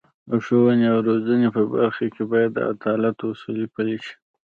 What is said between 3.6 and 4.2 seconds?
پلي شي.